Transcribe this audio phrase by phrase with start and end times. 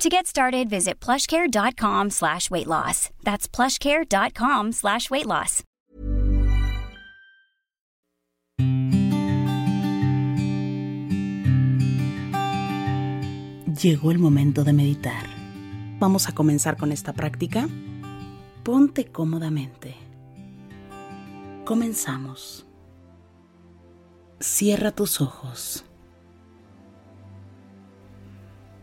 [0.00, 3.10] To get started, visit plushcare.com slash weight loss.
[3.22, 5.62] That's plushcare.com slash weight loss.
[13.82, 15.26] Llegó el momento de meditar.
[15.98, 17.68] Vamos a comenzar con esta práctica.
[18.62, 19.96] Ponte cómodamente.
[21.66, 22.64] Comenzamos.
[24.40, 25.84] Cierra tus ojos.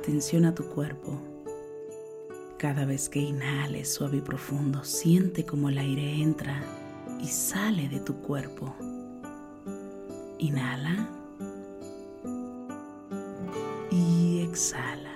[0.00, 1.20] Atención a tu cuerpo.
[2.56, 6.62] Cada vez que inhales suave y profundo, siente como el aire entra
[7.20, 8.74] y sale de tu cuerpo.
[10.38, 11.06] Inhala
[13.90, 15.10] y exhala.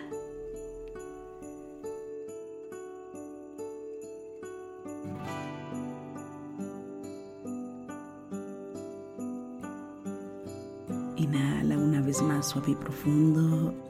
[11.17, 13.84] Inhala una vez más suave y profundo.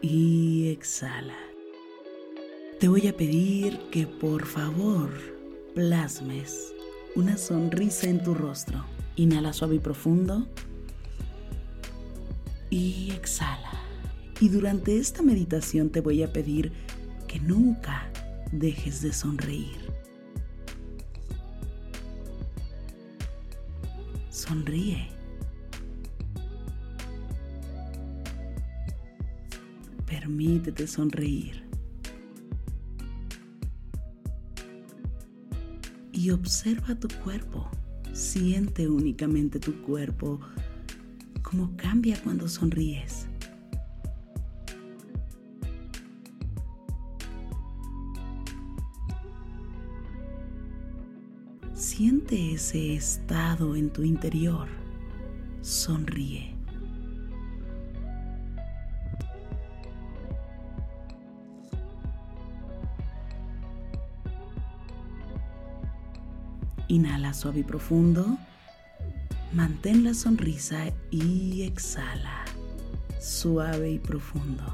[0.00, 1.36] Y exhala.
[2.78, 5.10] Te voy a pedir que por favor
[5.74, 6.72] plasmes
[7.16, 8.84] una sonrisa en tu rostro.
[9.16, 10.46] Inhala suave y profundo.
[12.70, 13.72] Y exhala.
[14.40, 16.70] Y durante esta meditación te voy a pedir
[17.26, 18.08] que nunca
[18.52, 19.76] dejes de sonreír.
[24.30, 25.17] Sonríe.
[30.08, 31.64] Permítete sonreír.
[36.12, 37.70] Y observa tu cuerpo.
[38.12, 40.40] Siente únicamente tu cuerpo,
[41.42, 43.28] cómo cambia cuando sonríes.
[51.74, 54.68] Siente ese estado en tu interior.
[55.62, 56.57] Sonríe.
[66.88, 68.38] Inhala suave y profundo.
[69.52, 72.44] Mantén la sonrisa y exhala
[73.20, 74.64] suave y profundo.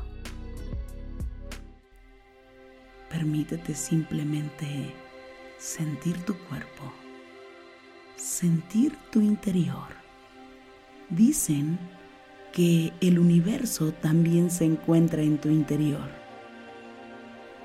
[3.08, 4.94] Permítete simplemente
[5.58, 6.92] sentir tu cuerpo,
[8.16, 9.88] sentir tu interior.
[11.10, 11.78] Dicen
[12.52, 16.08] que el universo también se encuentra en tu interior.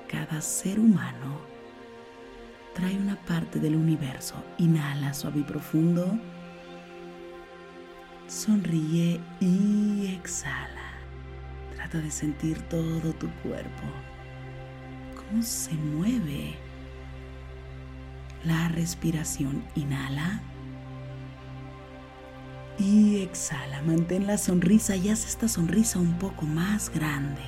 [0.08, 1.49] Cada ser humano
[2.74, 4.34] trae una parte del universo.
[4.58, 6.18] Inhala suave y profundo.
[8.26, 10.92] Sonríe y exhala.
[11.74, 13.82] Trata de sentir todo tu cuerpo.
[15.16, 16.56] Cómo se mueve.
[18.44, 19.64] La respiración.
[19.74, 20.40] Inhala.
[22.78, 27.42] Y exhala, mantén la sonrisa y haz esta sonrisa un poco más grande.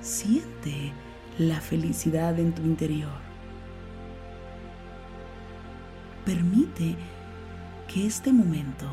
[0.00, 0.92] Siente
[1.38, 3.20] la felicidad en tu interior.
[6.24, 6.96] Permite
[7.86, 8.86] que este momento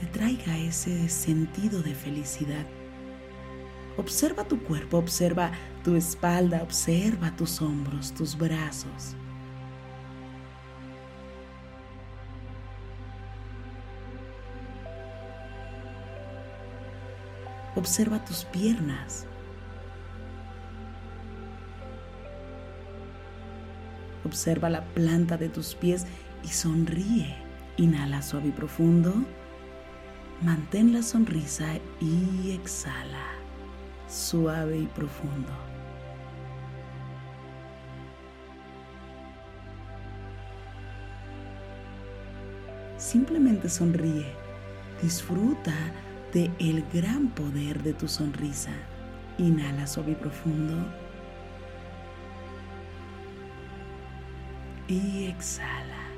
[0.00, 2.66] te traiga ese sentido de felicidad.
[3.98, 5.50] Observa tu cuerpo, observa
[5.84, 9.14] tu espalda, observa tus hombros, tus brazos.
[17.76, 19.26] Observa tus piernas.
[24.28, 26.06] Observa la planta de tus pies
[26.44, 27.34] y sonríe.
[27.78, 29.14] Inhala suave y profundo.
[30.42, 33.24] Mantén la sonrisa y exhala
[34.06, 35.50] suave y profundo.
[42.98, 44.26] Simplemente sonríe.
[45.00, 45.74] Disfruta
[46.34, 48.72] de el gran poder de tu sonrisa.
[49.38, 51.07] Inhala suave y profundo.
[54.88, 56.08] Y exhala.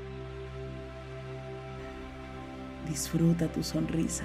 [2.87, 4.23] Disfruta tu sonrisa.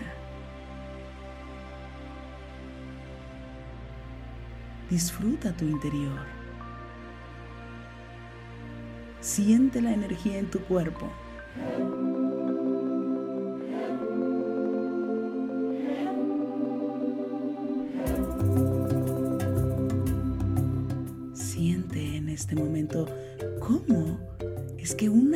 [4.89, 6.21] Disfruta tu interior.
[9.21, 11.11] Siente la energía en tu cuerpo.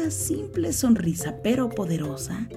[0.00, 2.48] Una simple sonrisa, pero poderosa,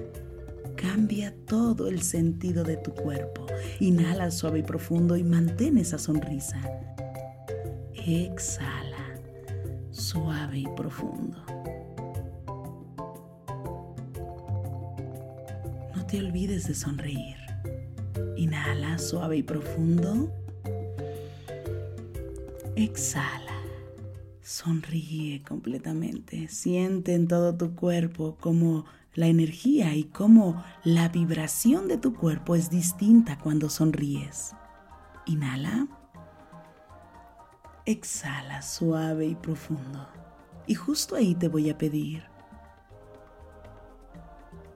[0.76, 3.46] cambia todo el sentido de tu cuerpo.
[3.80, 6.58] Inhala suave y profundo y mantén esa sonrisa.
[7.94, 9.20] Exhala
[9.90, 11.38] suave y profundo.
[15.94, 17.36] No te olvides de sonreír.
[18.36, 20.32] Inhala suave y profundo.
[22.74, 23.43] Exhala.
[24.44, 26.48] Sonríe completamente.
[26.48, 32.54] Siente en todo tu cuerpo como la energía y cómo la vibración de tu cuerpo
[32.54, 34.52] es distinta cuando sonríes.
[35.24, 35.88] Inhala.
[37.86, 40.06] Exhala suave y profundo.
[40.66, 42.24] Y justo ahí te voy a pedir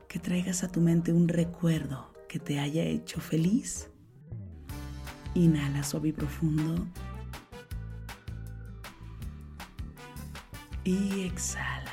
[0.08, 3.90] que traigas a tu mente un recuerdo que te haya hecho feliz.
[5.34, 6.86] Inhala suave y profundo.
[10.88, 11.92] Y exhala.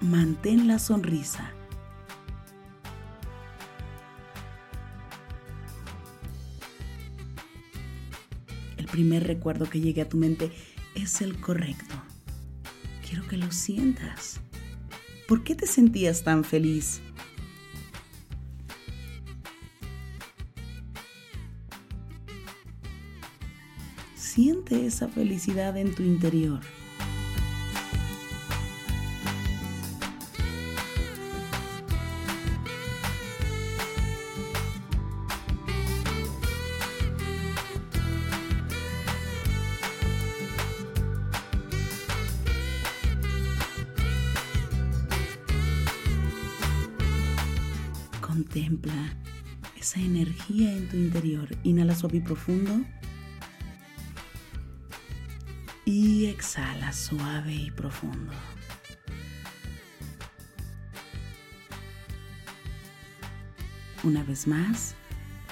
[0.00, 1.52] mantén la sonrisa.
[8.78, 10.50] El primer recuerdo que llegue a tu mente
[10.94, 11.94] es el correcto.
[13.06, 14.40] Quiero que lo sientas.
[15.28, 17.02] ¿Por qué te sentías tan feliz?
[24.22, 26.60] Siente esa felicidad en tu interior.
[48.20, 48.92] Contempla
[49.78, 51.48] esa energía en tu interior.
[51.64, 52.82] Inhala suave y profundo.
[55.84, 58.32] Y exhala suave y profundo.
[64.04, 64.94] Una vez más,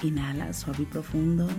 [0.01, 1.49] inhala suave y profundo.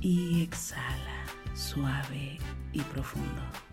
[0.00, 2.38] Y exhala suave
[2.72, 3.65] y profundo.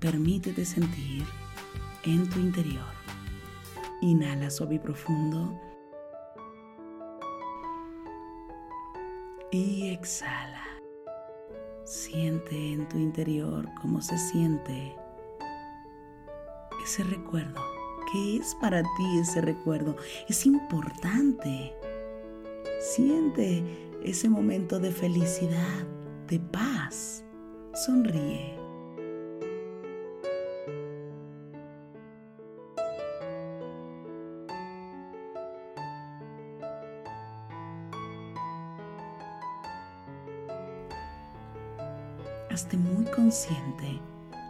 [0.00, 1.24] Permítete sentir
[2.04, 2.84] en tu interior.
[4.02, 5.58] Inhala suave y profundo.
[9.50, 10.64] Y exhala.
[11.84, 14.94] Siente en tu interior cómo se siente
[16.84, 17.60] ese recuerdo.
[18.12, 19.96] ¿Qué es para ti ese recuerdo?
[20.28, 21.74] Es importante.
[22.80, 23.64] Siente
[24.04, 25.86] ese momento de felicidad,
[26.28, 27.24] de paz.
[27.86, 28.65] Sonríe.
[42.56, 44.00] Hazte muy consciente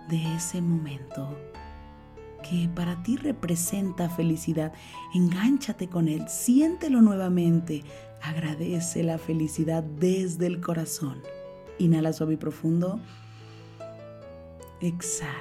[0.08, 1.28] de ese momento
[2.48, 4.72] que para ti representa felicidad.
[5.12, 7.82] Engánchate con él, siéntelo nuevamente.
[8.22, 11.20] Agradece la felicidad desde el corazón.
[11.80, 13.00] Inhala suave y profundo.
[14.80, 15.32] Exhala.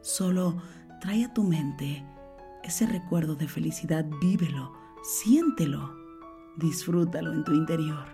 [0.00, 0.60] Solo
[1.00, 2.04] trae a tu mente
[2.64, 5.94] ese recuerdo de felicidad, vívelo, siéntelo,
[6.56, 8.06] disfrútalo en tu interior.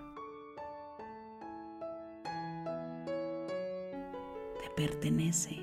[4.61, 5.57] Te pertenece,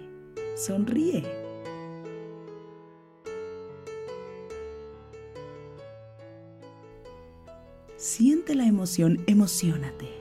[0.57, 1.23] sonríe.
[7.97, 10.18] Siente la emoción, emocionate.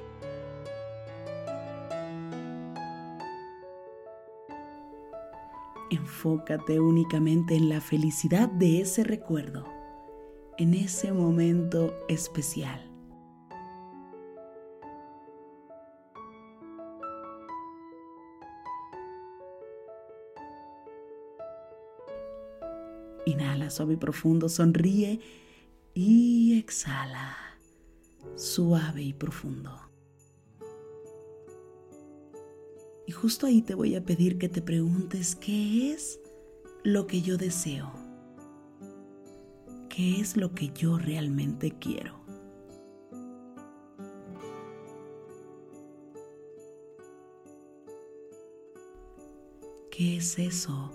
[6.27, 9.63] Enfócate únicamente en la felicidad de ese recuerdo,
[10.57, 12.91] en ese momento especial.
[23.25, 25.22] Inhala suave y profundo, sonríe
[25.93, 27.38] y exhala
[28.36, 29.87] suave y profundo.
[33.07, 36.19] Y justo ahí te voy a pedir que te preguntes qué es
[36.83, 37.89] lo que yo deseo.
[39.87, 42.19] ¿Qué es lo que yo realmente quiero?
[49.89, 50.91] ¿Qué es eso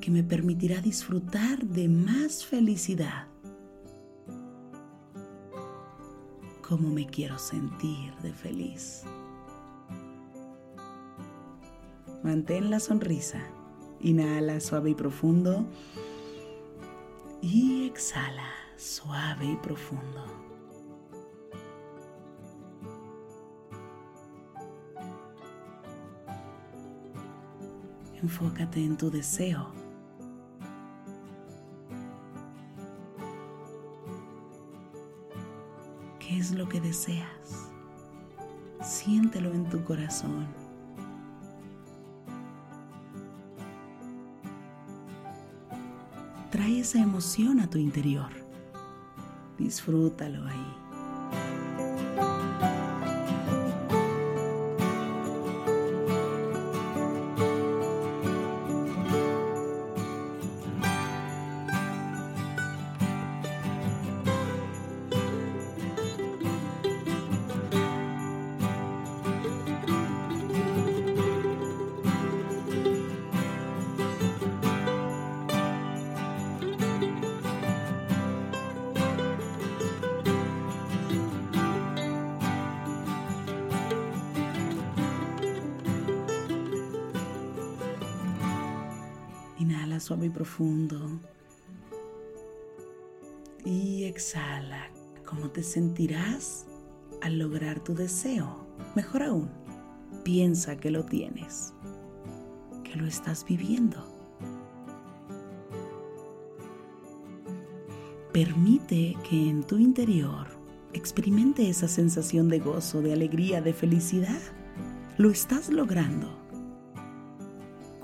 [0.00, 3.28] que me permitirá disfrutar de más felicidad?
[6.68, 9.04] ¿Cómo me quiero sentir de feliz?
[12.22, 13.40] Mantén la sonrisa.
[14.00, 15.66] Inhala suave y profundo.
[17.40, 20.24] Y exhala suave y profundo.
[28.22, 29.72] Enfócate en tu deseo.
[36.20, 37.68] ¿Qué es lo que deseas?
[38.80, 40.61] Siéntelo en tu corazón.
[46.62, 48.30] Trae esa emoción a tu interior.
[49.58, 50.91] Disfrútalo ahí.
[90.02, 91.20] Suave y profundo.
[93.64, 94.90] Y exhala.
[95.24, 96.66] ¿Cómo te sentirás
[97.22, 98.66] al lograr tu deseo?
[98.94, 99.48] Mejor aún,
[100.24, 101.72] piensa que lo tienes,
[102.84, 104.04] que lo estás viviendo.
[108.32, 110.48] Permite que en tu interior
[110.92, 114.40] experimente esa sensación de gozo, de alegría, de felicidad.
[115.16, 116.41] Lo estás logrando.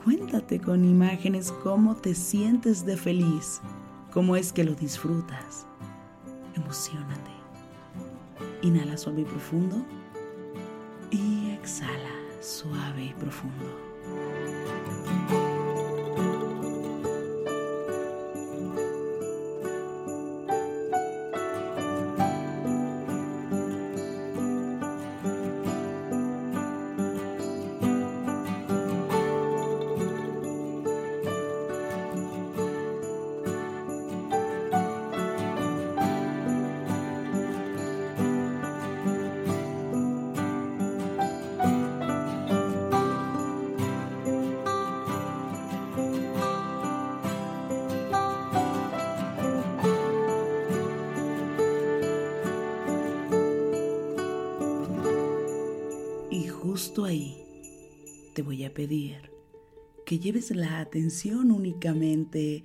[0.09, 3.61] Cuéntate con imágenes cómo te sientes de feliz,
[4.11, 5.67] cómo es que lo disfrutas.
[6.57, 7.31] Emocionate.
[8.63, 9.85] Inhala suave y profundo
[11.11, 12.09] y exhala
[12.41, 13.67] suave y profundo.
[57.05, 57.37] Ahí
[58.35, 59.31] te voy a pedir
[60.07, 62.65] que lleves la atención únicamente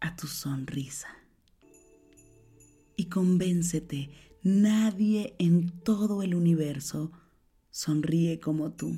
[0.00, 1.08] a tu sonrisa.
[2.96, 4.10] Y convéncete,
[4.42, 7.12] nadie en todo el universo
[7.70, 8.96] sonríe como tú.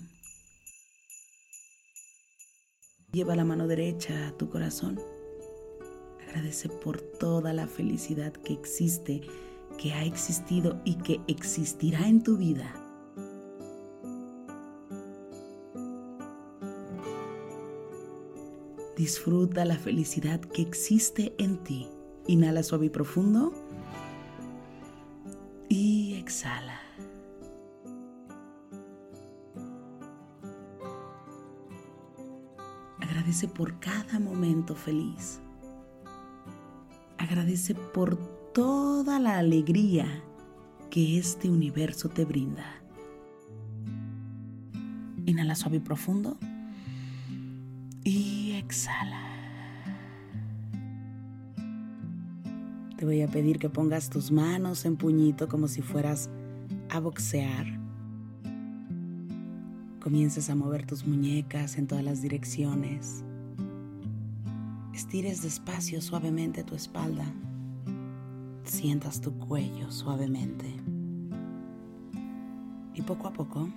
[3.13, 5.01] Lleva la mano derecha a tu corazón.
[6.23, 9.23] Agradece por toda la felicidad que existe,
[9.79, 12.90] que ha existido y que existirá en tu vida.
[19.01, 21.89] Disfruta la felicidad que existe en ti.
[22.27, 23.51] Inhala suave y profundo.
[25.71, 26.79] Y exhala.
[33.01, 35.41] Agradece por cada momento feliz.
[37.17, 38.19] Agradece por
[38.53, 40.23] toda la alegría
[40.91, 42.67] que este universo te brinda.
[45.25, 46.37] Inhala suave y profundo.
[48.05, 49.27] Y exhala.
[52.97, 56.31] Te voy a pedir que pongas tus manos en puñito como si fueras
[56.89, 57.67] a boxear.
[60.01, 63.23] Comiences a mover tus muñecas en todas las direcciones.
[64.95, 67.25] Estires despacio suavemente tu espalda.
[68.65, 70.75] Sientas tu cuello suavemente.
[72.95, 73.69] Y poco a poco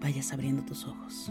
[0.00, 1.30] vayas abriendo tus ojos.